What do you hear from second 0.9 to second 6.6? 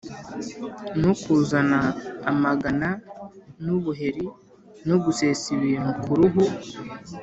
no kuzana amagara n’ubuheri no gusesa ibintu ku ruhu,